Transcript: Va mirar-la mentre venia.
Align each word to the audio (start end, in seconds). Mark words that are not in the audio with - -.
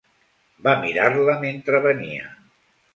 Va 0.67 0.73
mirar-la 0.87 1.37
mentre 1.47 1.85
venia. 1.87 2.37